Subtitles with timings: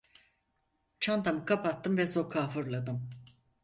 [0.99, 3.09] Çantamı kapattım ve sokağa fırladım.